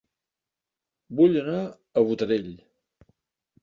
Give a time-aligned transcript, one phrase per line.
[1.21, 2.53] Vull anar a Botarell